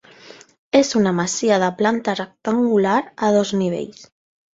[0.77, 2.95] És una masia de planta rectangular
[3.29, 4.01] a dos nivells.